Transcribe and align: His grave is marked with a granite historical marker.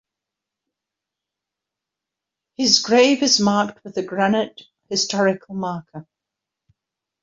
His 2.55 2.79
grave 2.79 3.21
is 3.21 3.39
marked 3.39 3.83
with 3.83 3.95
a 3.99 4.03
granite 4.03 4.63
historical 4.89 5.53
marker. 5.53 6.07